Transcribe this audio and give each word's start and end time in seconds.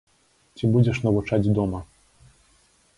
Ці 0.59 0.65
будзеш 0.77 0.97
навучаць 1.09 1.51
дома? 1.61 1.85